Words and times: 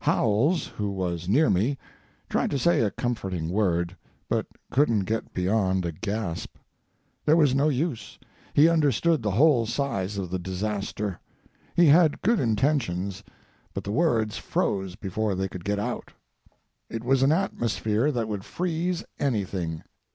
Howells, 0.00 0.66
who 0.66 0.90
was 0.90 1.30
near 1.30 1.48
me, 1.48 1.78
tried 2.28 2.50
to 2.50 2.58
say 2.58 2.80
a 2.82 2.90
comforting 2.90 3.48
word, 3.48 3.96
but 4.28 4.44
couldn't 4.70 5.06
get 5.06 5.32
beyond 5.32 5.86
a 5.86 5.92
gasp. 5.92 6.56
There 7.24 7.36
was 7.36 7.54
no 7.54 7.70
use—he 7.70 8.68
understood 8.68 9.22
the 9.22 9.30
whole 9.30 9.64
size 9.64 10.18
of 10.18 10.28
the 10.28 10.38
disaster. 10.38 11.18
He 11.74 11.86
had 11.86 12.20
good 12.20 12.38
intentions, 12.38 13.24
but 13.72 13.82
the 13.82 13.90
words 13.92 14.36
froze 14.36 14.94
before 14.94 15.34
they 15.34 15.48
could 15.48 15.64
get 15.64 15.78
out. 15.78 16.12
It 16.90 17.02
was 17.02 17.22
an 17.22 17.32
atmosphere 17.32 18.12
that 18.12 18.28
would 18.28 18.44
freeze 18.44 19.02
anything. 19.18 19.82